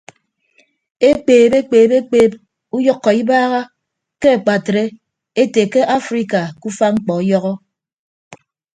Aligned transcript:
Ekpeeb 1.09 1.51
ekpeeb 1.59 1.91
ekpeeb 1.99 2.31
uyʌkkọ 2.75 3.09
ibaaha 3.21 3.61
ke 4.21 4.27
akpatre 4.35 4.83
ete 5.41 5.61
ke 5.73 5.81
afrika 5.97 6.39
ke 6.59 6.65
ufa 6.69 6.87
mkpọ 6.95 7.13
ọyọhọ. 7.21 7.53